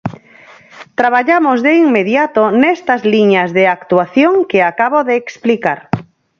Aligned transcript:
Traballamos 0.99 1.57
de 1.65 1.71
inmediato 1.85 2.41
nestas 2.61 3.01
liñas 3.13 3.49
de 3.57 3.63
actuación 3.77 4.33
que 4.49 4.59
acabo 4.71 4.99
de 5.09 5.15
explicar. 5.21 5.79